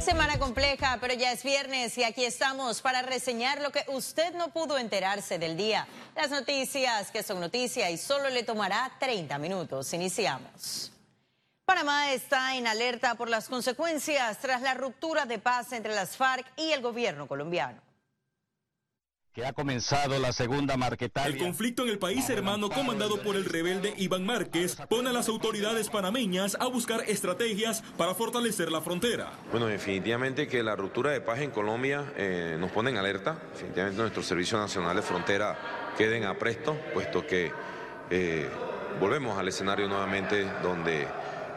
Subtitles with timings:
[0.00, 4.48] Semana compleja, pero ya es viernes y aquí estamos para reseñar lo que usted no
[4.48, 5.86] pudo enterarse del día.
[6.14, 9.92] Las noticias que son noticia y solo le tomará 30 minutos.
[9.92, 10.92] Iniciamos.
[11.64, 16.46] Panamá está en alerta por las consecuencias tras la ruptura de paz entre las FARC
[16.56, 17.87] y el gobierno colombiano
[19.38, 21.30] que ha comenzado la segunda marquetalia.
[21.30, 25.28] El conflicto en el país hermano comandado por el rebelde Iván Márquez pone a las
[25.28, 29.30] autoridades panameñas a buscar estrategias para fortalecer la frontera.
[29.52, 33.38] Bueno, definitivamente que la ruptura de paz en Colombia eh, nos pone en alerta.
[33.52, 35.56] Definitivamente nuestro Servicio Nacional de Frontera
[35.96, 37.52] queden a presto, puesto que
[38.10, 38.48] eh,
[38.98, 41.06] volvemos al escenario nuevamente donde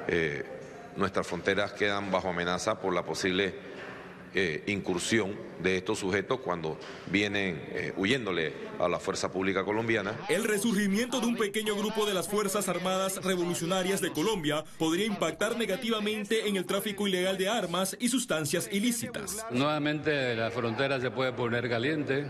[0.08, 0.46] eh,
[0.98, 3.56] nuestras fronteras quedan bajo amenaza por la posible
[4.34, 6.78] eh, incursión de estos sujetos cuando
[7.08, 10.16] vienen eh, huyéndole a la fuerza pública colombiana.
[10.30, 15.58] El resurgimiento de un pequeño grupo de las Fuerzas Armadas Revolucionarias de Colombia podría impactar
[15.58, 19.46] negativamente en el tráfico ilegal de armas y sustancias ilícitas.
[19.52, 22.26] Nuevamente la frontera se puede poner caliente.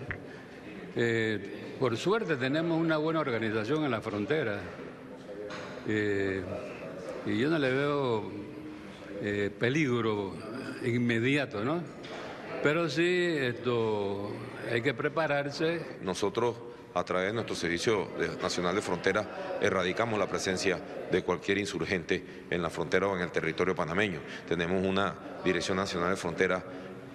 [0.96, 4.60] Eh, por suerte tenemos una buena organización en la frontera.
[5.88, 8.32] y yo no le veo
[9.60, 10.51] peligro
[10.84, 11.82] inmediato, ¿no?
[12.64, 14.32] Pero sí, esto
[14.72, 15.98] hay que prepararse.
[16.02, 16.56] Nosotros,
[16.94, 18.10] a través de nuestro Servicio
[18.42, 20.80] Nacional de Frontera, erradicamos la presencia
[21.12, 24.20] de cualquier insurgente en la frontera o en el territorio panameño.
[24.48, 26.64] Tenemos una Dirección Nacional de Frontera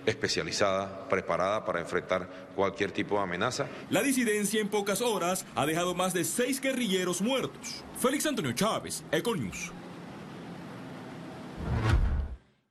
[0.05, 3.67] especializada, preparada para enfrentar cualquier tipo de amenaza.
[3.91, 7.84] La disidencia en pocas horas ha dejado más de seis guerrilleros muertos.
[7.98, 9.73] Félix Antonio Chávez, Econews.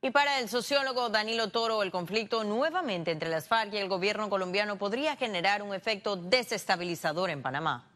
[0.06, 4.30] Y para el sociólogo Danilo Toro, el conflicto nuevamente entre las FARC y el gobierno
[4.30, 7.90] colombiano podría generar un efecto desestabilizador en Panamá.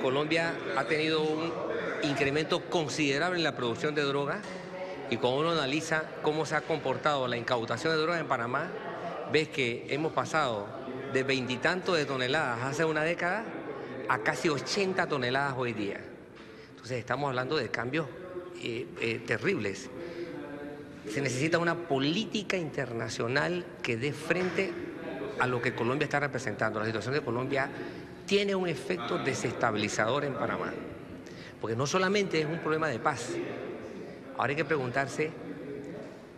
[0.00, 1.52] Colombia ha tenido un
[2.02, 4.40] incremento considerable en la producción de droga
[5.10, 8.70] y cuando uno analiza cómo se ha comportado la incautación de droga en Panamá,
[9.30, 10.66] ves que hemos pasado
[11.12, 13.44] de veintitantos de toneladas hace una década
[14.08, 16.00] a casi 80 toneladas hoy día.
[16.70, 18.06] Entonces estamos hablando de cambios
[18.62, 19.90] eh, eh, terribles.
[21.08, 24.72] Se necesita una política internacional que dé frente
[25.38, 26.78] a lo que Colombia está representando.
[26.78, 27.68] La situación de Colombia
[28.26, 30.72] tiene un efecto desestabilizador en Panamá,
[31.60, 33.30] porque no solamente es un problema de paz,
[34.36, 35.30] ahora hay que preguntarse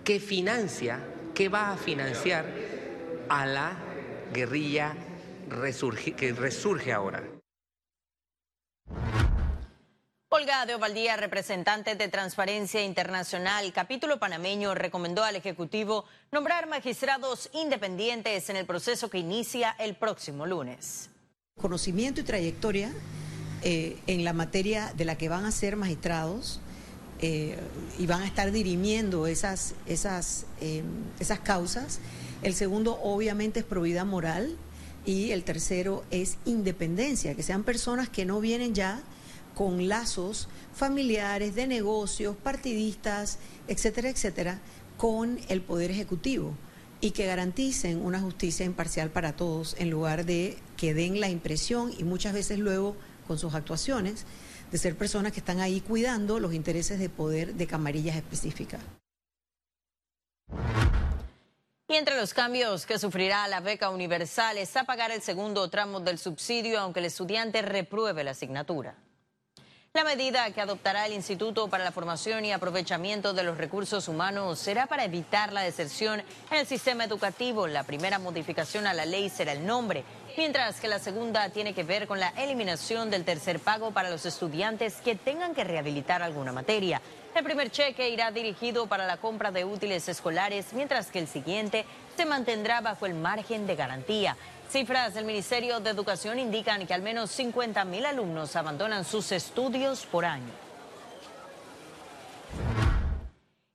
[0.02, 1.00] qué financia,
[1.34, 2.46] qué va a financiar
[3.28, 3.76] a la
[4.32, 4.94] guerrilla
[6.16, 7.22] que resurge ahora.
[10.44, 18.50] Olga de Ovaldía, representante de Transparencia Internacional, capítulo panameño, recomendó al Ejecutivo nombrar magistrados independientes
[18.50, 21.09] en el proceso que inicia el próximo lunes.
[21.59, 22.93] Conocimiento y trayectoria
[23.62, 26.61] eh, en la materia de la que van a ser magistrados
[27.22, 27.56] eh,
[27.99, 30.82] y van a estar dirimiendo esas, esas, eh,
[31.21, 32.00] esas causas.
[32.43, 34.59] El segundo, obviamente, es probidad moral.
[35.06, 39.03] Y el tercero es independencia, que sean personas que no vienen ya
[39.54, 43.38] con lazos familiares, de negocios, partidistas,
[43.69, 44.60] etcétera, etcétera,
[44.97, 46.54] con el Poder Ejecutivo
[47.00, 51.93] y que garanticen una justicia imparcial para todos en lugar de que den la impresión
[51.97, 54.25] y muchas veces luego con sus actuaciones
[54.70, 58.81] de ser personas que están ahí cuidando los intereses de poder de camarillas específicas.
[61.87, 66.19] Y entre los cambios que sufrirá la beca universal está pagar el segundo tramo del
[66.19, 68.97] subsidio aunque el estudiante repruebe la asignatura.
[69.97, 74.59] La medida que adoptará el Instituto para la Formación y Aprovechamiento de los Recursos Humanos
[74.59, 77.69] será para evitar la deserción en el sistema educativo.
[77.69, 80.03] La primera modificación a la ley será el nombre,
[80.37, 84.27] mientras que la segunda tiene que ver con la eliminación del tercer pago para los
[84.27, 87.00] estudiantes que tengan que rehabilitar alguna materia.
[87.34, 91.84] El primer cheque irá dirigido para la compra de útiles escolares, mientras que el siguiente
[92.17, 94.37] se mantendrá bajo el margen de garantía.
[94.71, 100.06] Cifras del Ministerio de Educación indican que al menos 50 mil alumnos abandonan sus estudios
[100.06, 100.53] por año.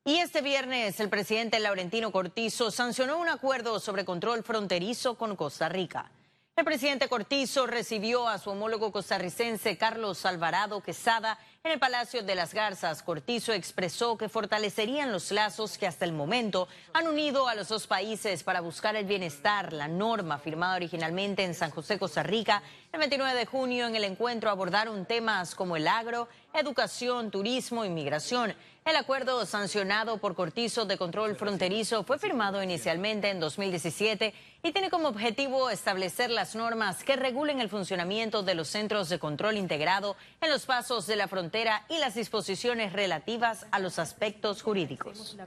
[0.05, 5.67] Y este viernes el presidente Laurentino Cortizo sancionó un acuerdo sobre control fronterizo con Costa
[5.67, 6.09] Rica.
[6.59, 12.35] El presidente Cortizo recibió a su homólogo costarricense Carlos Alvarado Quesada en el Palacio de
[12.35, 13.01] las Garzas.
[13.01, 17.87] Cortizo expresó que fortalecerían los lazos que hasta el momento han unido a los dos
[17.87, 19.71] países para buscar el bienestar.
[19.71, 22.61] La norma firmada originalmente en San José, Costa Rica,
[22.91, 28.53] el 29 de junio en el encuentro abordaron temas como el agro, educación, turismo, inmigración.
[28.85, 34.89] El acuerdo sancionado por Cortizo de control fronterizo fue firmado inicialmente en 2017 y tiene
[34.89, 40.15] como objetivo establecer las normas que regulen el funcionamiento de los centros de control integrado
[40.41, 45.37] en los pasos de la frontera y las disposiciones relativas a los aspectos jurídicos.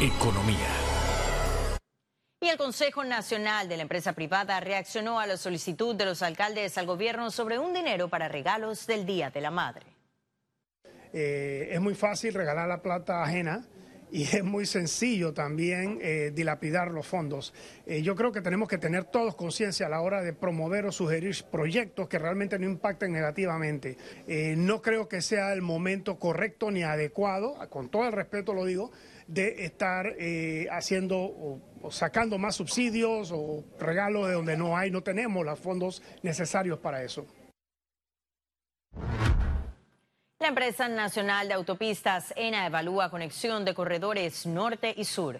[0.00, 0.91] Economía.
[2.42, 6.76] Y el Consejo Nacional de la Empresa Privada reaccionó a la solicitud de los alcaldes
[6.76, 9.86] al gobierno sobre un dinero para regalos del Día de la Madre.
[11.12, 13.64] Eh, es muy fácil regalar la plata ajena
[14.12, 17.52] y es muy sencillo también eh, dilapidar los fondos.
[17.86, 20.92] Eh, yo creo que tenemos que tener todos conciencia a la hora de promover o
[20.92, 23.96] sugerir proyectos que realmente no impacten negativamente.
[24.56, 28.92] no creo que sea el momento correcto ni adecuado, con todo el respeto lo digo,
[29.26, 31.60] de estar eh, haciendo o,
[31.90, 37.02] sacando más subsidios o regalos de donde no hay, no tenemos los fondos necesarios para
[37.02, 37.26] eso.
[40.42, 45.38] La empresa nacional de autopistas ENA evalúa conexión de corredores norte y sur.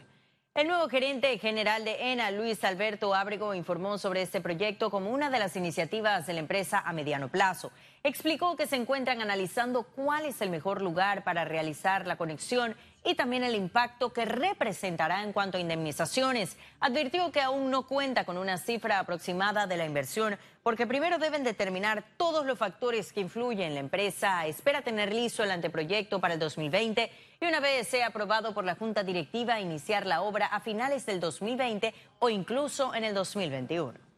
[0.55, 5.29] El nuevo gerente general de ENA, Luis Alberto Ábrego, informó sobre este proyecto como una
[5.29, 7.73] de las iniciativas de la empresa a mediano plazo.
[8.05, 13.15] Explicó que se encuentran analizando cuál es el mejor lugar para realizar la conexión y
[13.15, 16.57] también el impacto que representará en cuanto a indemnizaciones.
[16.81, 21.43] Advirtió que aún no cuenta con una cifra aproximada de la inversión porque primero deben
[21.43, 24.47] determinar todos los factores que influyen en la empresa.
[24.47, 27.11] Espera tener listo el anteproyecto para el 2020
[27.41, 31.19] y una vez sea aprobado por la Junta Directiva iniciar la obra a finales del
[31.19, 34.12] 2020 o incluso en el 2021.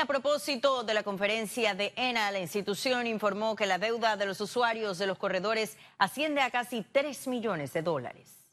[0.00, 4.40] A propósito de la conferencia de ENA, la institución informó que la deuda de los
[4.40, 8.46] usuarios de los corredores asciende a casi 3 millones de dólares.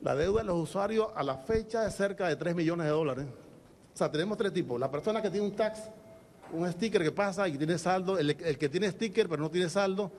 [0.00, 3.26] La deuda de los usuarios a la fecha es cerca de 3 millones de dólares.
[3.92, 4.80] O sea, tenemos tres tipos.
[4.80, 5.90] La persona que tiene un tax,
[6.52, 10.10] un sticker que pasa y tiene saldo, el, que tiene sticker pero no tiene saldo,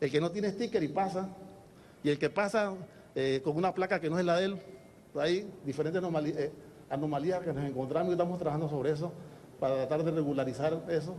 [0.00, 1.28] el que no tiene sticker y pasa,
[2.02, 2.74] y el que pasa
[3.14, 4.62] eh, con una placa que no es la de él.
[5.20, 6.52] Hay diferentes eh,
[6.90, 9.12] anomalías que nos encontramos y estamos trabajando sobre eso
[9.58, 11.18] para tratar de regularizar eso.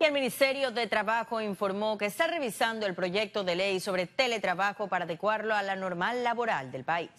[0.00, 4.86] Y el Ministerio de Trabajo informó que está revisando el proyecto de ley sobre teletrabajo
[4.86, 7.10] para adecuarlo a la normal laboral del país.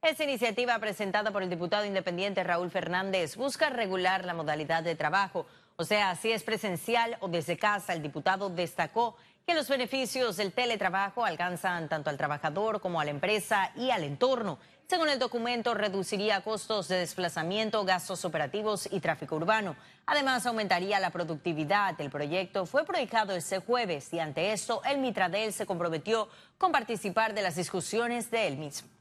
[0.00, 5.46] Esta iniciativa presentada por el diputado independiente Raúl Fernández busca regular la modalidad de trabajo,
[5.74, 7.92] o sea, si es presencial o desde casa.
[7.92, 13.12] El diputado destacó que los beneficios del teletrabajo alcanzan tanto al trabajador como a la
[13.12, 14.58] empresa y al entorno.
[14.88, 19.76] Según el documento, reduciría costos de desplazamiento, gastos operativos y tráfico urbano.
[20.04, 22.00] Además, aumentaría la productividad.
[22.00, 26.28] El proyecto fue proyectado este jueves y ante esto, el Mitradel se comprometió
[26.58, 28.95] con participar de las discusiones de él mismo.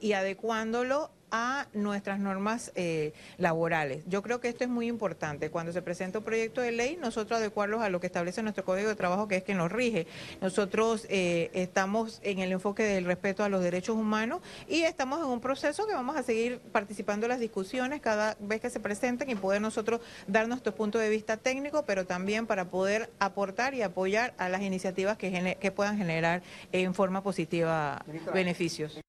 [0.00, 4.02] Y adecuándolo a nuestras normas eh, laborales.
[4.06, 5.50] Yo creo que esto es muy importante.
[5.50, 8.88] Cuando se presenta un proyecto de ley, nosotros adecuarlos a lo que establece nuestro Código
[8.88, 10.06] de Trabajo, que es quien nos rige.
[10.40, 15.26] Nosotros eh, estamos en el enfoque del respeto a los derechos humanos y estamos en
[15.26, 19.28] un proceso que vamos a seguir participando en las discusiones cada vez que se presenten
[19.28, 23.82] y poder nosotros dar nuestro punto de vista técnico, pero también para poder aportar y
[23.82, 26.42] apoyar a las iniciativas que, que puedan generar
[26.72, 28.02] en forma positiva
[28.32, 29.00] beneficios.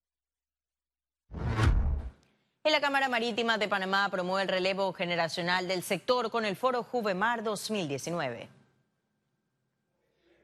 [2.70, 6.84] Y la Cámara Marítima de Panamá promueve el relevo generacional del sector con el Foro
[6.84, 8.48] Juvemar 2019.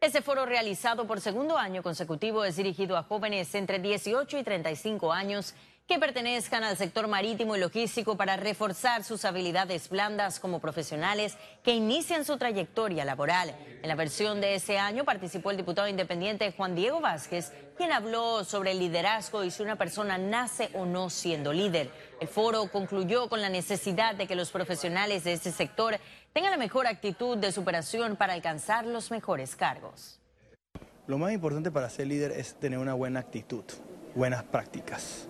[0.02, 5.14] Ese foro realizado por segundo año consecutivo es dirigido a jóvenes entre 18 y 35
[5.14, 5.54] años
[5.88, 11.76] que pertenezcan al sector marítimo y logístico para reforzar sus habilidades blandas como profesionales que
[11.76, 13.56] inician su trayectoria laboral.
[13.84, 18.44] En la versión de ese año participó el diputado independiente Juan Diego Vázquez, quien habló
[18.44, 21.92] sobre el liderazgo y si una persona nace o no siendo líder.
[22.20, 26.00] El foro concluyó con la necesidad de que los profesionales de ese sector
[26.34, 30.20] tengan la mejor actitud de superación para alcanzar los mejores cargos.
[31.06, 33.64] Lo más importante para ser líder es tener una buena actitud,
[34.16, 35.28] buenas prácticas.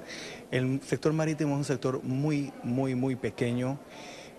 [0.51, 3.80] El sector marítimo es un sector muy, muy, muy pequeño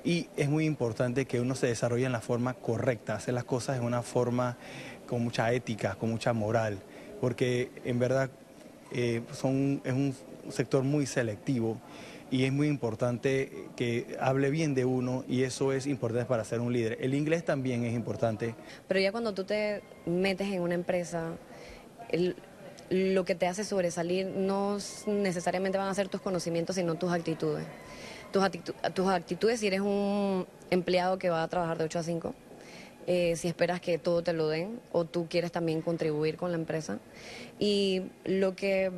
[0.04, 3.76] y es muy importante que uno se desarrolle en la forma correcta, hacer las cosas
[3.76, 4.56] en una forma
[5.06, 6.78] con mucha ética, con mucha moral,
[7.20, 8.30] porque en verdad
[8.92, 10.14] eh, son, es un
[10.48, 11.80] sector muy selectivo
[12.30, 16.60] y es muy importante que hable bien de uno y eso es importante para ser
[16.60, 16.98] un líder.
[17.00, 18.54] El inglés también es importante.
[18.86, 21.32] Pero ya cuando tú te metes en una empresa,
[22.10, 22.36] el,
[22.90, 27.66] lo que te hace sobresalir no necesariamente van a ser tus conocimientos, sino tus actitudes.
[28.32, 32.34] Tus, actitudes si eres un empleado que va a trabajar de 8 a 5,
[33.06, 36.58] eh, si esperas que todo te lo den o tú quieres también contribuir con la
[36.58, 36.98] empresa.
[37.58, 38.92] Y lo que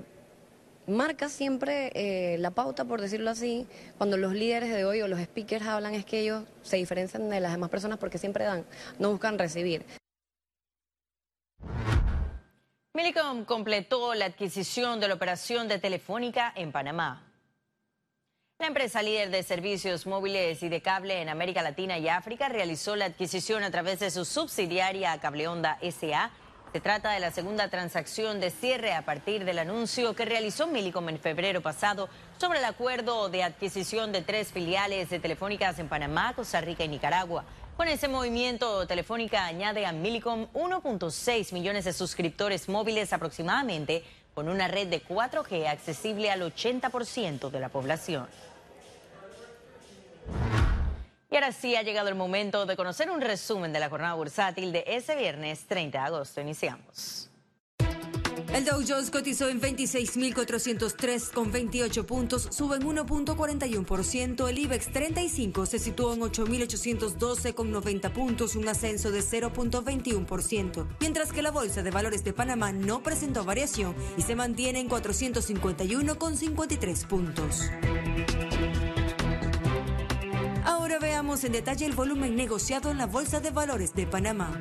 [0.88, 3.66] marca siempre eh, la pauta, por decirlo así,
[3.98, 7.40] cuando los líderes de hoy o los speakers hablan es que ellos se diferencian de
[7.40, 8.64] las demás personas porque siempre dan,
[8.98, 9.84] no buscan recibir.
[12.94, 17.22] Milicom completó la adquisición de la operación de Telefónica en Panamá.
[18.58, 22.96] La empresa líder de servicios móviles y de cable en América Latina y África realizó
[22.96, 26.32] la adquisición a través de su subsidiaria Cableonda SA.
[26.72, 31.08] Se trata de la segunda transacción de cierre a partir del anuncio que realizó Milicom
[31.08, 36.34] en febrero pasado sobre el acuerdo de adquisición de tres filiales de Telefónicas en Panamá,
[36.36, 37.44] Costa Rica y Nicaragua.
[37.78, 44.68] Con ese movimiento, Telefónica añade a Milicom 1.6 millones de suscriptores móviles aproximadamente, con una
[44.68, 48.28] red de 4G accesible al 80% de la población.
[51.38, 54.82] Ahora sí ha llegado el momento de conocer un resumen de la jornada bursátil de
[54.88, 56.40] ese viernes 30 de agosto.
[56.40, 57.30] Iniciamos.
[58.52, 64.48] El Dow Jones cotizó en 26.403 con 28 puntos, sube en 1.41%.
[64.48, 70.88] El IBEX 35 se situó en 8.812 con 90 puntos, un ascenso de 0.21%.
[70.98, 74.88] Mientras que la Bolsa de Valores de Panamá no presentó variación y se mantiene en
[74.88, 77.62] 451 con 53 puntos.
[80.88, 84.58] Ahora veamos en detalle el volumen negociado en la Bolsa de Valores de Panamá.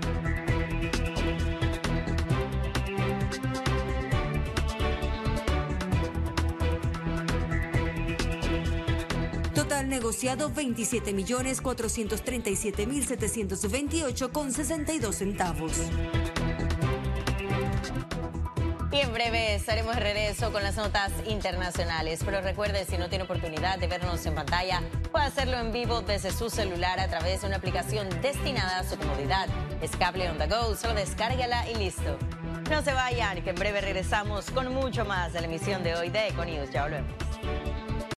[9.55, 15.71] Total negociado 27 millones 437 mil 728 con 62 centavos.
[18.97, 22.19] Y en breve estaremos de regreso con las notas internacionales.
[22.25, 26.31] Pero recuerde, si no tiene oportunidad de vernos en pantalla, puede hacerlo en vivo desde
[26.31, 29.49] su celular a través de una aplicación destinada a su comodidad.
[29.83, 32.17] Es Cable on the Go, solo descárgala y listo.
[32.71, 36.09] No se vayan, que en breve regresamos con mucho más de la emisión de hoy
[36.09, 36.71] de Econews.
[36.71, 37.26] Ya volvemos.